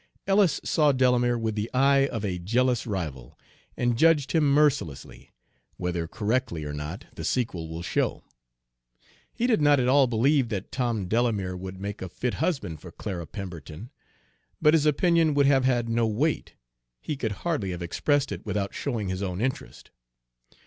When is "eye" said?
1.75-2.07